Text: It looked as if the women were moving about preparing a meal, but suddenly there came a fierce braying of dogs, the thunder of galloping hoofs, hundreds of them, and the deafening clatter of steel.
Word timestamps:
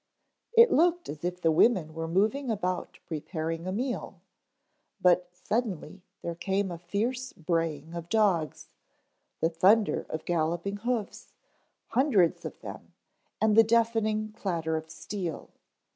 It 0.57 0.71
looked 0.71 1.09
as 1.09 1.23
if 1.23 1.39
the 1.41 1.51
women 1.51 1.93
were 1.93 2.07
moving 2.07 2.49
about 2.49 2.97
preparing 3.07 3.67
a 3.67 3.71
meal, 3.71 4.19
but 4.99 5.29
suddenly 5.31 6.01
there 6.23 6.33
came 6.33 6.71
a 6.71 6.79
fierce 6.79 7.33
braying 7.33 7.93
of 7.93 8.09
dogs, 8.09 8.69
the 9.41 9.49
thunder 9.51 10.07
of 10.09 10.25
galloping 10.25 10.77
hoofs, 10.77 11.33
hundreds 11.89 12.45
of 12.45 12.59
them, 12.61 12.93
and 13.39 13.55
the 13.55 13.61
deafening 13.63 14.31
clatter 14.35 14.75
of 14.75 14.89
steel. 14.89 15.51